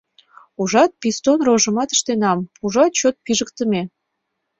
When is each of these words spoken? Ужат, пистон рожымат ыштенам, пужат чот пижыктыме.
Ужат, 0.61 0.91
пистон 1.01 1.39
рожымат 1.47 1.89
ыштенам, 1.95 2.39
пужат 2.55 2.91
чот 2.99 3.15
пижыктыме. 3.25 3.81